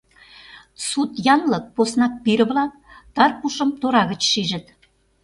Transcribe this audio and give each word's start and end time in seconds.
Сут 0.87 1.11
янлык, 1.33 1.65
поснак 1.75 2.13
пире-влак, 2.23 2.71
тар 3.15 3.31
пушым 3.39 3.69
тора 3.79 4.03
гыч 4.11 4.21
шижыт. 4.31 4.65